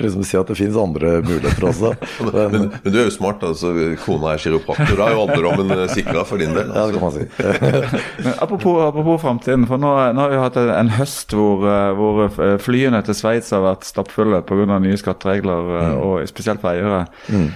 [0.00, 1.90] liksom si at det finnes andre muligheter også.
[2.24, 3.44] men, men, men, du er jo smart.
[3.44, 4.96] altså Kona er kiropraktor.
[4.96, 6.70] Da er jo alderdommen eh, sikra for din del.
[6.72, 6.80] Altså.
[6.80, 8.00] Ja, det kan man si.
[8.24, 9.68] men apropos, apropos framtiden.
[9.68, 13.52] For nå, nå, har vi hatt en høst hvor, eh, hvor eh, flyene til Sveits
[13.56, 14.80] har vært stappfulle pga.
[14.80, 16.00] nye skatteregler, mm.
[16.06, 17.04] og spesielt for eiere.
[17.28, 17.50] Mm.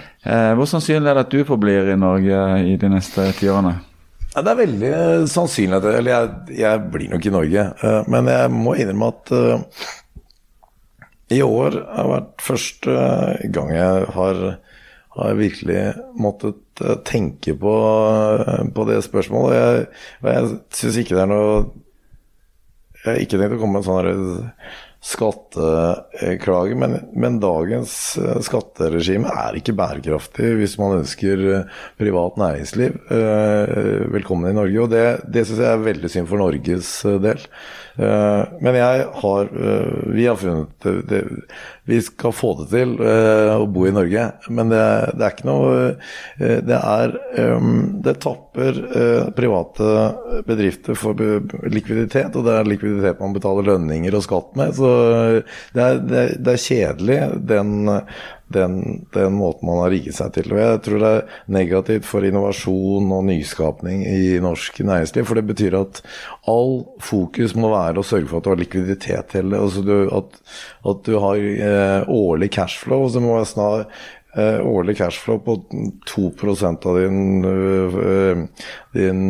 [0.57, 3.75] Hvor sannsynlig er det at du forblir i Norge i de neste tiårene?
[4.35, 7.61] Ja, det er veldig uh, sannsynlig at Eller jeg, jeg, blir nok i Norge.
[7.79, 9.85] Uh, men jeg må innrømme at uh,
[11.31, 12.95] i år har vært første
[13.55, 14.41] gang jeg har,
[15.15, 15.79] har virkelig
[16.21, 17.73] måttet tenke på,
[18.75, 19.55] på, det spørsmålet.
[19.55, 19.87] Jeg,
[20.27, 21.55] jeg syns ikke det er noe
[22.99, 24.51] Jeg har ikke tenkt å komme med en sånn
[25.05, 32.97] skatteklage, men, men dagens eh, skatteregime er ikke bærekraftig hvis man ønsker eh, privat næringsliv
[33.13, 34.79] eh, velkommen i Norge.
[34.81, 37.45] Og det, det syns jeg er veldig synd for Norges del.
[37.97, 41.21] Eh, men jeg har eh, Vi har funnet det,
[41.87, 44.81] Vi skal få det til eh, å bo i Norge, men det,
[45.15, 45.77] det er ikke noe
[46.67, 47.13] Det er
[48.03, 48.79] Det tapper
[49.37, 49.91] private
[50.47, 51.19] bedrifter for
[51.71, 54.73] likviditet, og det er likviditet man betaler lønninger og skatt med.
[54.77, 54.89] Så
[55.75, 57.73] det er, det det er kjedelig, den,
[58.53, 60.51] den, den måten man har rigget seg til.
[60.53, 65.25] Og jeg tror det er negativt for innovasjon og nyskapning i norsk næringsliv.
[65.25, 66.01] For det betyr at
[66.51, 69.61] all fokus må være å sørge for at du har likviditet til det.
[69.61, 70.37] Altså du, at,
[70.91, 73.07] at du har eh, årlig cashflow.
[73.09, 73.87] Så må være snar,
[74.35, 75.53] årlig cashflow på
[76.11, 78.47] 2% av din, øh,
[78.93, 79.21] din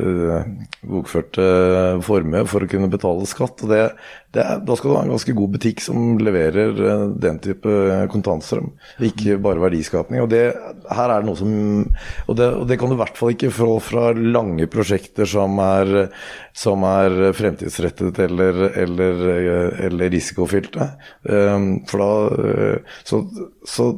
[0.00, 0.46] øh,
[0.88, 1.44] bokførte
[2.04, 3.60] formue for å kunne betale skatt.
[3.68, 3.82] Det,
[4.32, 6.80] det er, da skal du ha en ganske god butikk som leverer
[7.20, 7.76] den type
[8.12, 8.72] kontantstrøm,
[9.10, 10.24] ikke bare verdiskapning.
[10.24, 10.42] Og det,
[10.96, 11.54] her er det noe som
[12.28, 15.60] Og det, og det kan du i hvert fall ikke få fra lange prosjekter som
[15.60, 16.08] er,
[16.56, 19.24] som er fremtidsrettet eller, eller,
[19.88, 20.92] eller risikofylte.
[21.88, 23.22] For da så,
[23.68, 23.88] så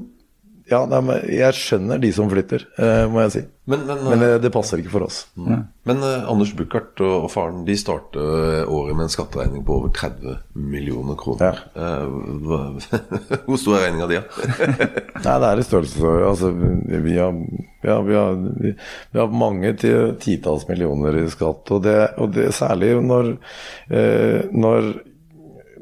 [0.71, 3.41] ja, nei, men jeg skjønner de som flytter, eh, må jeg si.
[3.71, 5.17] Men, men, Men eh, det passer ikke for oss.
[5.37, 9.93] men eh, Anders Buchardt og, faren de startet eh, året med en skatteregning på over
[9.95, 11.61] 30 millioner kroner.
[11.75, 12.07] Eh,
[12.47, 12.61] hva,
[13.47, 14.49] hvor stor er regninga di, da?
[15.27, 17.39] Nei, det er i størrelse Altså, vi har,
[17.87, 18.75] ja, vi har, vi,
[19.13, 21.71] vi har mange ti- titalls millioner i skatt.
[21.77, 23.35] Og det, og det særlig når,
[23.91, 24.93] eh, når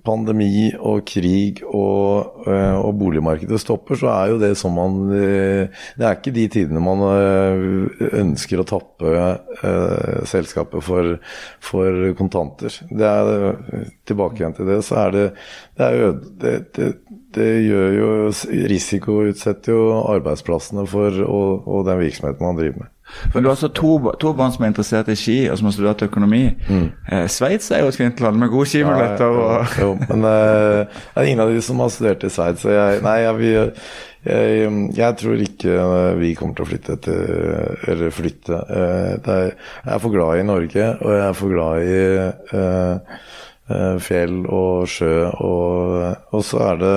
[0.04, 5.84] pandemi og krig og, eh, og boligmarkedet stopper, så er jo det som man eh,
[5.98, 11.16] Det er ikke de tidene man eh, ønsker å tappe eh, selskapet for,
[11.64, 12.74] for kontanter.
[12.90, 13.56] Det er
[14.08, 15.24] Tilbake igjen til det, så er det
[15.78, 16.92] Det, er jo, det, det,
[17.36, 18.12] det gjør jo
[18.72, 22.94] Risikoutsetter jo arbeidsplassene for og, og den virksomheten man driver med.
[23.34, 25.72] Men du har altså to, to barn som er interessert i ski, og som har
[25.76, 26.42] studert økonomi.
[27.10, 29.24] Eh, Sveits er jo et fint land med gode skimuligheter.
[29.26, 29.78] og...
[29.80, 32.62] Jo, men eh, det er ingen av de som har studert i Sveits.
[32.66, 33.72] så jeg- Nei, jeg, vil-
[34.28, 35.78] jeg, jeg tror ikke
[36.18, 38.60] vi kommer til å flytte til Eller flytte.
[38.68, 39.50] Eh, er,
[39.84, 41.98] jeg er for glad i Norge, og jeg er for glad i
[42.58, 43.18] eh,
[43.70, 46.96] eh, fjell og sjø, og, og så er det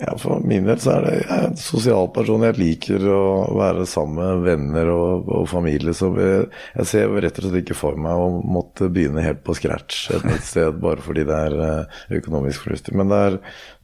[0.00, 2.44] ja, For min del så er det jeg er en sosial person.
[2.46, 3.22] Jeg liker å
[3.58, 5.92] være sammen med venner og, og familie.
[5.96, 6.46] Så jeg,
[6.78, 10.24] jeg ser rett og slett ikke for meg å måtte begynne helt på scratch et
[10.30, 12.96] nytt sted bare fordi det er eh, økonomisk fornuftig.
[12.96, 13.38] Men det er,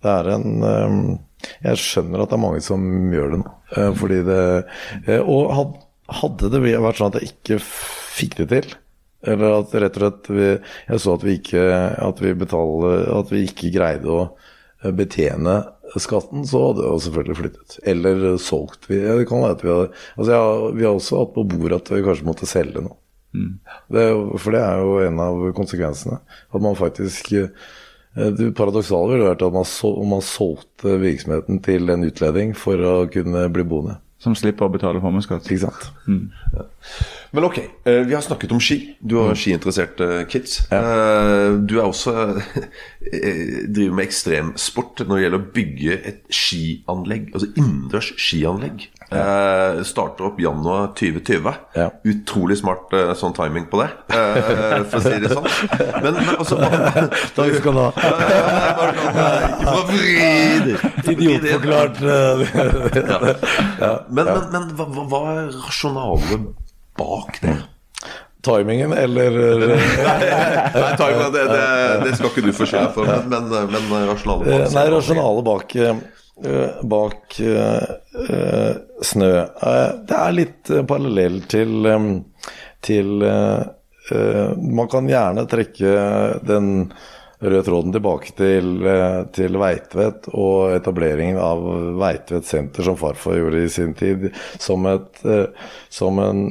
[0.06, 0.96] det er en eh,
[1.68, 3.54] Jeg skjønner at det er mange som gjør det nå.
[3.76, 5.76] eh, Fordi det Og
[6.16, 8.74] hadde det vært sånn at jeg ikke fikk det til
[9.26, 10.48] eller at rett og slett vi,
[10.86, 11.62] jeg så at vi ikke
[12.06, 14.20] at vi betaler, at vi ikke greide å
[14.94, 15.56] betjene
[16.02, 17.78] skatten, så hadde jeg selvfølgelig flyttet.
[17.92, 18.88] Eller eh, solgt.
[18.90, 21.80] Vi, det kan være at vi har altså ja, Vi har også hatt på bordet
[21.82, 22.98] at vi kanskje måtte selge noe.
[23.92, 26.22] Det, er for det er jo en av konsekvensene.
[26.54, 27.50] At man faktisk eh,
[28.16, 32.94] Det paradoksale ville vært at man, om man solgte virksomheten til en utlending for å
[33.12, 33.98] kunne bli boende.
[34.22, 35.44] Som slipper å betale formuesskatt.
[35.44, 35.90] Ikke sant?
[37.36, 38.78] Men ok, eh, vi har snakket om ski.
[39.00, 40.62] Du har skiinteresserte kids.
[40.70, 40.80] Ja.
[41.60, 42.14] Du er også
[43.12, 48.88] eh, driver med ekstremsport når det gjelder å bygge et skianlegg, altså innendørs skianlegg.
[49.06, 51.52] Eh, Starter opp januar 2020.
[51.78, 51.84] Ja.
[52.10, 55.46] Utrolig smart eh, sånn timing på det, eh, for å si det sånn.
[56.02, 56.58] Men, men også
[57.36, 57.90] Takk skal du ha.
[58.96, 60.74] Ikke for å vri
[61.14, 62.02] Idiotforklart.
[63.76, 63.92] Ja.
[64.08, 66.46] Men, men, men hva, hva- er rasjonalet
[66.98, 67.54] bak det?
[68.46, 71.64] Timingen eller Nei, Timer, det, det,
[72.04, 75.46] det skal ikke du få skylda for, men, men, men rasjonalet Eh, bak Nei, rasjonalet
[75.48, 75.98] bak, eh,
[76.82, 77.82] bak eh,
[78.30, 82.08] eh, snø eh, Det er litt eh, parallell til, eh,
[82.84, 83.62] til eh,
[84.12, 85.94] eh, Man kan gjerne trekke
[86.44, 86.90] den
[87.40, 91.64] røde tråden tilbake til, eh, til Veitvet og etableringen av
[92.00, 96.46] Veitvet senter, som farfar gjorde i sin tid, som, et, eh, som en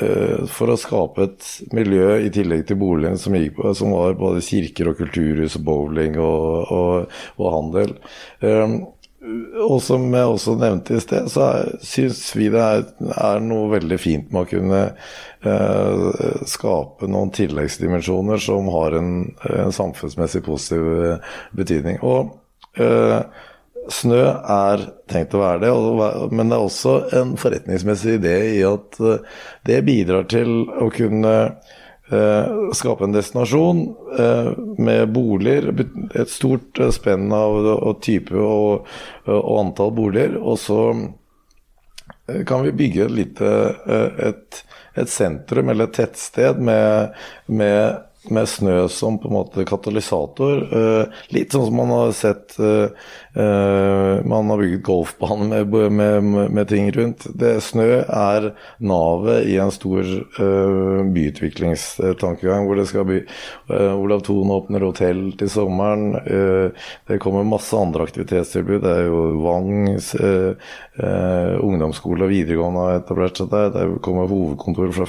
[0.00, 3.34] eh, For å skape et miljø i tillegg til boligen som,
[3.74, 7.98] som var både kirker og kulturhus og bowling og, og, og handel.
[8.38, 8.78] Um,
[9.18, 11.48] og som jeg også nevnte i sted, så
[11.82, 12.84] syns vi det er,
[13.18, 14.82] er noe veldig fint med å kunne
[15.42, 19.10] eh, skape noen tilleggsdimensjoner som har en,
[19.50, 21.98] en samfunnsmessig positiv eh, betydning.
[22.06, 22.30] Og
[22.78, 23.18] eh,
[23.90, 28.62] snø er tenkt å være det, og, men det er også en forretningsmessig idé i
[28.68, 31.76] at eh, det bidrar til å kunne eh,
[32.72, 33.82] skape en destinasjon
[34.18, 35.72] eh, med boliger,
[36.14, 38.88] et stort eh, spenn av, og type og,
[39.28, 40.38] og antall boliger.
[40.40, 40.80] Og så
[42.28, 43.52] eh, kan vi bygge et lite
[43.84, 44.62] eh, et,
[44.98, 50.72] et sentrum eller et tettsted med, med, med snø som på en måte katalysator.
[50.72, 52.88] Uh, Litt sånn som man har sett uh,
[53.36, 57.26] uh, Man har bygget golfbane med, med, med, ting rundt.
[57.38, 60.04] Det, snø er navet i en stor
[60.38, 63.18] byutviklingstankegang hvor det skal by
[63.68, 66.04] Olav Thon åpner hotell til sommeren.
[67.08, 68.82] det kommer masse andre aktivitetstilbud.
[68.84, 69.70] Det er jo Vang
[70.98, 73.70] ungdomsskole og videregående har etablert seg der.
[73.74, 75.06] Det kommer hovedkontor fra,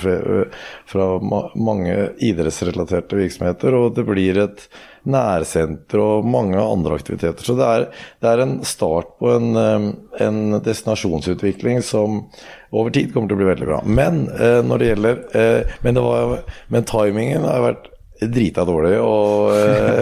[0.89, 3.75] fra ma mange idrettsrelaterte virksomheter.
[3.77, 4.65] Og det blir et
[5.09, 7.45] nærsenter og mange andre aktiviteter.
[7.45, 7.85] Så det er,
[8.21, 9.87] det er en start på en, eh,
[10.25, 12.25] en destinasjonsutvikling som
[12.69, 13.79] over tid kommer til å bli veldig bra.
[13.85, 16.35] Men eh, når det gjelder eh, men, det var,
[16.69, 19.53] men timingen har vært drita dårlig, og,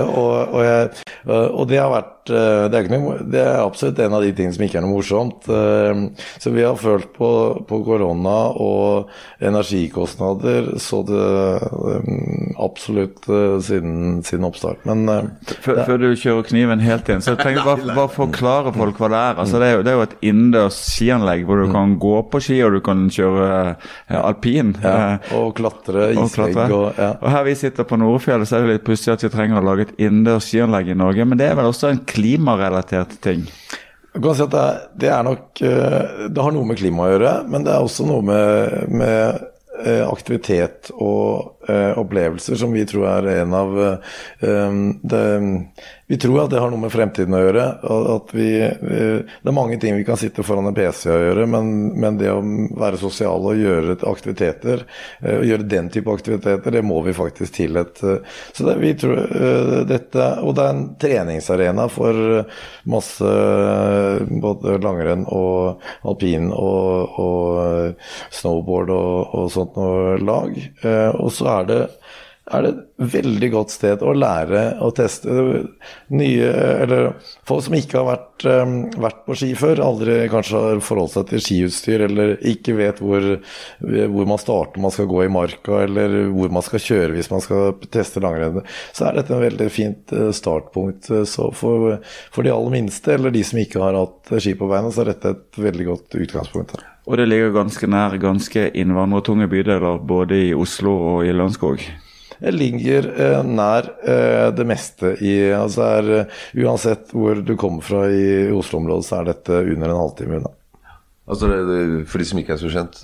[0.09, 0.87] og, og, jeg,
[1.29, 4.55] og det har vært eh, det er, noe, det er absolutt en av de tingene
[4.55, 5.47] som ikke er noe morsomt.
[5.49, 6.03] Eh,
[6.43, 7.29] Så vi har følt på,
[7.67, 9.09] på korona og
[9.43, 12.11] energikostnader så det eh,
[12.63, 13.27] absolutt
[13.63, 14.83] siden, siden oppstart.
[14.87, 15.05] Men
[15.61, 19.09] Før, før du kjører kniven helt inn, så jeg tenkte bare, bare forklare folk hva
[19.13, 19.41] det er.
[19.43, 22.41] Altså, det, er jo, det er jo et innendørs skianlegg hvor du kan gå på
[22.43, 24.73] ski og du kan kjøre ja, alpin.
[24.83, 27.11] ja, og klatre, isvegg og ja.
[27.21, 29.65] Og her vi sitter på Nordfjellet så er det litt pussig at vi trenger å
[29.65, 31.25] lage et innendørs skianlegg i Norge.
[31.27, 33.45] Men det er vel også en klimarelatert ting?
[34.17, 34.65] Si det
[34.97, 38.07] det er nok eh, Det har noe med klima å gjøre, men det er også
[38.09, 39.43] noe med, med
[39.85, 43.77] eh, aktivitet og eh, opplevelser som vi tror er en av
[44.41, 45.23] det,
[46.07, 47.63] Vi tror at det har noe med fremtiden å gjøre.
[48.31, 51.71] Vi, eh, det er mange ting vi kan sitte foran en PC og gjøre, men,
[51.99, 52.37] men det å
[52.79, 54.85] være sosiale og gjøre aktiviteter,
[55.19, 58.77] eh, og gjøre den type aktiviteter, det må vi faktisk til et eh, Så det,
[58.79, 62.21] vi tror eh, dette Og det er en treningsarena for
[62.87, 70.55] masse eh, både langrenn og alpin og, og eh, snowboard og, og sånt noe lag.
[70.55, 71.81] Eh, Og så er det
[72.47, 75.33] er det et veldig godt sted å lære å teste
[76.15, 76.47] nye
[76.83, 77.09] Eller
[77.47, 81.27] folk som ikke har vært, um, vært på ski før, aldri kanskje har forholdt seg
[81.31, 83.25] til skiutstyr, eller ikke vet hvor,
[83.81, 87.43] hvor man starter man skal gå i marka, eller hvor man skal kjøre hvis man
[87.43, 88.63] skal teste langrenn,
[88.95, 91.11] så er dette en veldig fint eh, startpunkt.
[91.27, 91.97] Så for,
[92.33, 95.13] for de aller minste, eller de som ikke har hatt ski på beina, så er
[95.13, 96.77] dette et veldig godt utgangspunkt.
[96.77, 96.87] her.
[97.07, 101.85] Og det ligger ganske nær ganske innvandrertunge bydeler både i Oslo og i Lørenskog.
[102.39, 108.03] Ligger eh, nær eh, det meste i altså er, eh, Uansett hvor du kommer fra
[108.13, 110.53] i Oslo-området, så er dette under en halvtime unna.
[111.27, 113.01] Altså det, det, For de som ikke er så kjent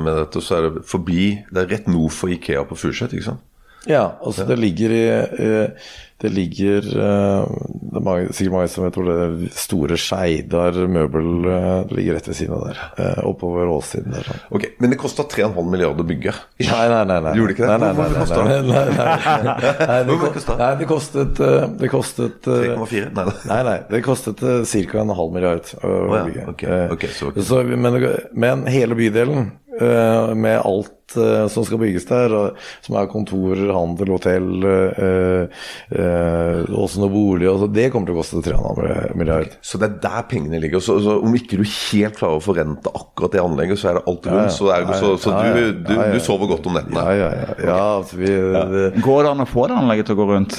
[0.00, 3.32] med dette, så er det forbi Det er rett nord for Ikea på Furuset, ikke
[3.32, 3.42] sant?
[3.86, 7.46] Ja, altså det ligger i eh, Det ligger eh,
[7.92, 12.16] Det er sikkert mange som vet hvor det er store Skeidar møbel eh, det ligger
[12.16, 12.80] rett ved siden av der.
[13.02, 14.24] eh, Oppover åssiden der.
[14.30, 14.40] sånn.
[14.56, 16.32] Ok, Men det kosta 3,5 milliarder å bygge.
[16.64, 17.18] Nei, nei, nei.
[17.26, 17.34] nei.
[17.36, 17.68] Gjorde ikke det?
[17.68, 19.74] Nei, nei, nei, Hvor nei, kostet nei, nei, nei, nei, nei, det?
[19.92, 23.12] Nei, det kostet eh, Det kostet eh, 3,4?
[23.20, 23.62] Nei, nei.
[23.70, 24.98] Nei, det kostet ca.
[25.04, 26.42] en halv milliard å bygge.
[26.64, 28.00] Eh, så men,
[28.32, 33.68] men hele bydelen, eh, med alt eh, som skal bygges der, og, som er kontorer,
[33.74, 39.16] handel, hotell, eh, eh, også noe bolig, og så, det kommer til å koste 3,5
[39.20, 39.52] milliard.
[39.60, 40.80] Så det er der pengene ligger.
[40.84, 44.04] Så, så om ikke du helt klarer å forrente akkurat det anlegget, så er det
[44.12, 44.40] alt rundt.
[44.40, 44.56] Ja, ja.
[44.56, 45.54] Så, det så, så Ja, ja.
[45.54, 46.16] du, du, Ja, ja.
[46.16, 47.04] du sover godt om nettene.
[47.04, 47.58] Ja, ja, ja.
[47.70, 50.58] ja altså, vi, det, Går det an å få det anlegget til å gå rundt?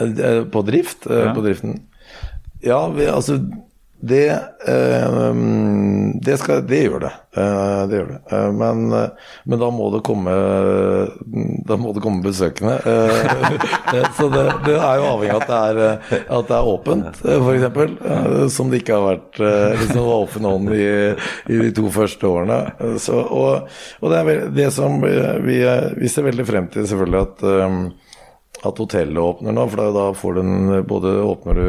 [0.00, 1.06] Eh, På drift?
[1.10, 1.34] eh, Ja.
[1.36, 1.78] På driften?
[2.64, 3.38] Ja, vi, altså
[4.00, 4.30] det,
[4.68, 5.34] eh,
[6.22, 7.12] det, skal, det gjør det.
[7.36, 8.18] Eh, det gjør det.
[8.30, 8.82] Eh, men,
[9.44, 10.34] men da må det komme
[11.66, 12.76] Da må det komme besøkende.
[14.18, 14.44] Så det,
[14.76, 18.54] er jo avhengig av at det er, at det er åpent, f.eks.
[18.54, 19.42] Som det ikke har vært
[19.80, 20.86] liksom åpen hånd i,
[21.52, 22.60] i de to første årene.
[23.02, 23.70] Så, og,
[24.02, 25.60] og det er det som vi,
[25.96, 28.05] vi ser veldig frem til, selvfølgelig, at
[28.68, 30.52] at hotellet åpner nå, for da- får den
[30.88, 31.68] både åpner du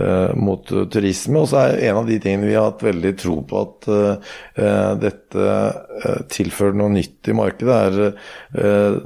[0.00, 3.38] eh, mot turisme, og så er en av de tingene vi har hatt veldig tro
[3.48, 7.98] på at eh, dette eh, tilfører noe nytt i markedet, er
[8.60, 8.98] eh,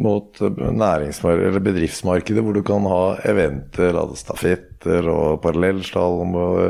[0.00, 6.60] mot næringsmarkedet eller bedriftsmarkedet, hvor du kan ha eventer, altså stafetter og parallellstall og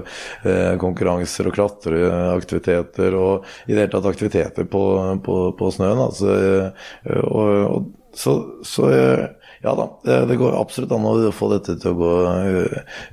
[0.45, 4.83] eh, konkurranser og klatreaktiviteter og i det hele tatt aktiviteter på,
[5.25, 6.01] på, på snøen.
[6.09, 8.35] Altså, eh, og, og, så,
[8.67, 9.27] så eh,
[9.63, 12.13] ja da, det, det går absolutt an å få dette til å gå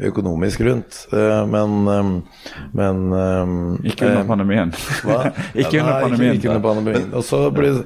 [0.09, 0.99] økonomisk rundt.
[1.11, 2.11] Eh, Men, eh,
[2.71, 4.71] men eh, Ikke under eh, pandemien.
[5.03, 5.19] hva?
[5.61, 6.37] ikke under pandemien.
[6.37, 7.09] Ikke, under pandemien.
[7.13, 7.81] Og så, blir,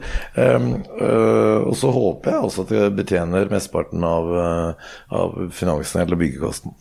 [1.66, 4.30] og så håper jeg også at det betjener mesteparten av,
[5.10, 6.76] av finansen eller byggekosten.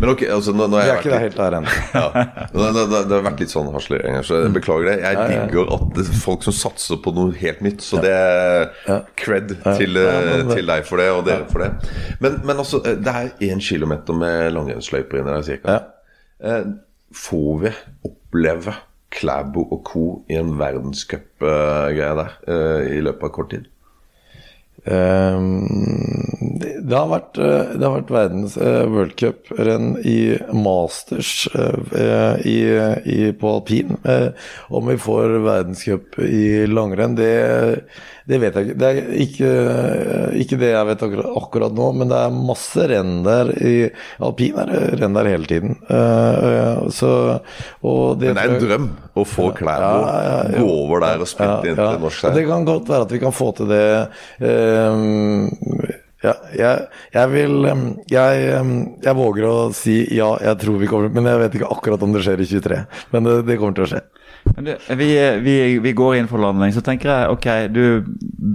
[0.00, 1.20] Men ok, altså nå, nå har jeg vært litt...
[1.26, 1.74] helt der ennå.
[1.96, 2.06] Ja.
[2.52, 4.96] Det, det, det, har vært litt sånn harselering her, så jeg beklager det.
[5.04, 9.04] Jeg digger at det er folk som satser på noe helt nytt, så det er
[9.18, 11.70] cred til, eh, til deg for det, og dere for det.
[12.24, 15.78] Men, men altså, eh, det er én kilometer med langrennsløyper inni der, cirka.
[15.78, 16.50] Ja.
[16.50, 16.74] Eh,
[17.16, 17.70] Får vi
[18.04, 18.74] oppleve
[19.14, 20.02] Klæbo og co.
[20.28, 22.32] i en verdenscupgreie der
[22.90, 23.68] i løpet av kort tid?
[24.86, 25.66] Ehm,
[26.86, 32.58] det har vært, eh, det har vært verdens uh, worldcup-renn i masters eh, i,
[33.02, 33.96] i, på alpin.
[34.06, 34.28] Eh,
[34.70, 37.32] om vi får verdenscup i langrenn, det,
[38.26, 38.76] det vet jeg ikke.
[38.80, 39.50] Det er ikke,
[40.42, 43.52] ikke det jeg vet akkurat, akkurat nå, men det er masse renn der.
[43.54, 43.74] I
[44.26, 45.76] alpin er det renn der hele tiden.
[45.86, 47.10] Uh, uh, så,
[48.18, 50.58] det, Men det er en drøm å få Klæbo, Ja, ja, ja.
[50.58, 53.22] gå over der og spille inn til norsk Og Det kan godt være at vi
[53.22, 53.86] kan få til det.
[54.42, 55.46] Uh,
[56.26, 57.70] ja, jeg, jeg vil
[58.10, 58.46] jeg,
[59.04, 62.14] jeg våger å si ja, jeg tror vi kommer Men jeg vet ikke akkurat om
[62.16, 62.82] det skjer i 23.
[63.14, 64.02] Men det, det kommer til å skje.
[64.56, 65.08] Du, vi,
[65.44, 65.54] vi,
[65.84, 66.72] vi går inn for landing.
[66.72, 67.82] Så tenker jeg ok, du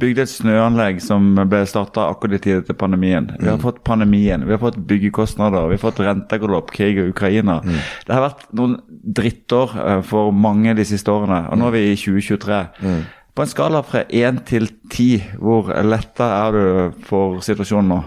[0.01, 3.29] bygde et snøanlegg som ble starta akkurat i tide til pandemien.
[3.37, 7.59] Vi har fått pandemien, vi har fått byggekostnader, vi har fått rentegalopp, krig i Ukraina.
[8.07, 11.83] Det har vært noen drittår eh, for mange de siste årene, og nå er vi
[11.91, 12.61] i 2023.
[13.31, 18.01] På en skala fra én til ti, hvor letta er du for situasjonen nå?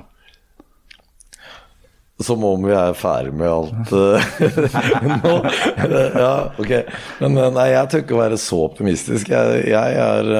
[2.22, 4.26] Som om vi er ferdig med alt eh,
[5.24, 5.32] nå.
[6.14, 6.74] ja, ok.
[7.18, 9.32] Men nei, jeg tør ikke å være så optimistisk.
[9.34, 10.30] Jeg, jeg er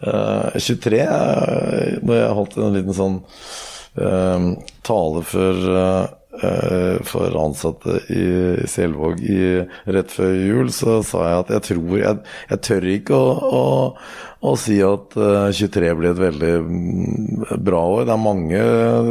[0.00, 3.18] uh, 23 eh, når jeg holdt en liten sånn
[4.00, 4.48] uh,
[4.86, 6.08] tale for, eh,
[7.04, 8.24] for ansatte i
[8.70, 9.40] Selvåg i,
[9.90, 12.20] rett før jul, så sa jeg at jeg tror Jeg,
[12.52, 13.64] jeg tør ikke å, å,
[14.40, 18.06] å si at eh, 23 blir et veldig mm, bra år.
[18.08, 18.62] Det er mange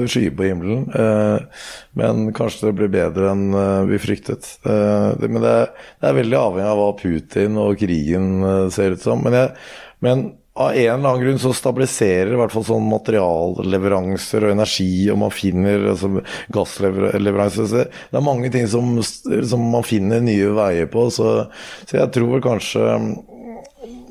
[0.09, 1.65] skyer på himmelen, eh,
[1.99, 4.49] men kanskje det blir bedre enn eh, vi fryktet.
[4.65, 8.97] Eh, men det er, det er veldig avhengig av hva Putin og krigen eh, ser
[8.97, 9.21] ut som.
[9.25, 9.53] Men, jeg,
[10.05, 10.25] men
[10.59, 15.21] av en eller annen grunn så stabiliserer i hvert fall sånn materialleveranser og energi, og
[15.21, 16.11] man finner altså,
[16.51, 21.47] gassleveranser Det er mange ting som, som man finner nye veier på, så,
[21.85, 22.97] så jeg tror vel kanskje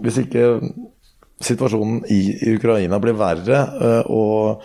[0.00, 0.46] Hvis ikke
[1.44, 4.64] situasjonen i, i Ukraina blir verre eh, og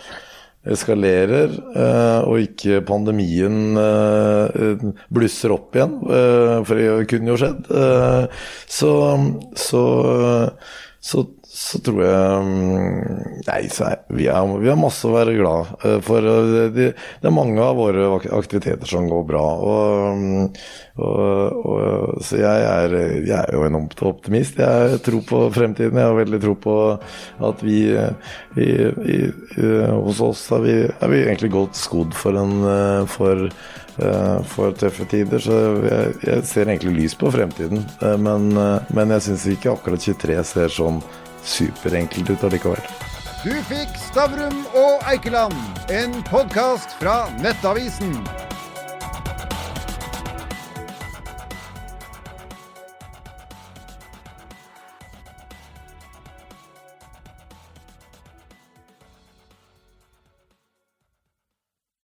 [0.64, 5.98] eskalerer, eh, og ikke pandemien eh, blusser opp igjen,
[6.64, 7.68] for det kunne jo skjedd,
[8.72, 8.92] så,
[9.60, 9.82] så,
[11.04, 15.68] så, så tror jeg mm, Nei, er, vi, er, vi har masse å være glad
[15.86, 16.26] eh, for.
[16.26, 16.88] eh, Det,
[17.22, 19.42] det er mange av våre aktiviteter som går bra.
[19.62, 20.48] Og, mm,
[21.04, 24.58] og, og, så jeg er, jeg er jo en optimist.
[24.58, 26.00] Jeg tror på fremtiden.
[26.02, 26.76] Jeg har veldig tro på
[27.50, 27.78] at vi,
[28.58, 29.22] vi, vi
[29.94, 33.46] hos oss er vi, er egentlig godt skodd for, en, eh, for,
[34.50, 35.42] for tøffe tider.
[35.44, 37.84] Så jeg, jeg ser egentlig lys på fremtiden.
[38.26, 38.50] Men,
[38.90, 40.98] men jeg syns ikke akkurat 23 ser sånn
[41.44, 42.80] superenkelt ut allikevel.
[43.44, 48.16] Du fikk Stavrum og Eikeland, en podkast fra Nettavisen.